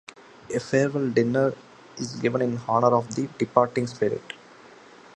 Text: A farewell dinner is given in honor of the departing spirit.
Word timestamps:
A 0.51 0.59
farewell 0.59 1.11
dinner 1.11 1.53
is 1.95 2.15
given 2.15 2.41
in 2.41 2.57
honor 2.67 2.87
of 2.87 3.13
the 3.13 3.27
departing 3.37 3.85
spirit. 3.85 4.33